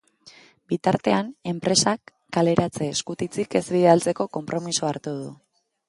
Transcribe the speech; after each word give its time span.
Bitartean, 0.71 1.29
enpresak 1.51 2.11
kaleratze-eskutitzik 2.39 3.57
ez 3.61 3.65
bidaltzeko 3.77 4.31
konpromisoa 4.39 4.95
hartu 4.95 5.17
du. 5.23 5.33